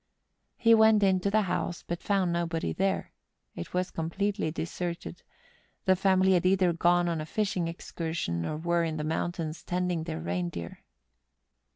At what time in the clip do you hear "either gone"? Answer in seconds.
6.43-7.07